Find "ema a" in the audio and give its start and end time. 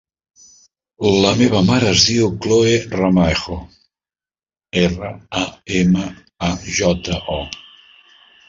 5.85-6.51